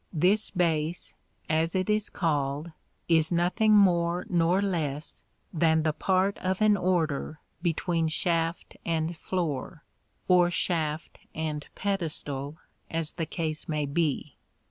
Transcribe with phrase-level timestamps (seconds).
[0.11, 1.13] This base,
[1.47, 2.71] as it is called,
[3.07, 9.83] is nothing more nor less than the part of an order between shaft and floor,
[10.27, 12.57] or shaft and pedestal,
[12.89, 14.37] as the case may be.